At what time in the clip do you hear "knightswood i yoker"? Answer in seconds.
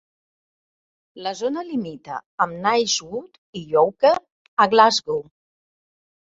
2.63-4.17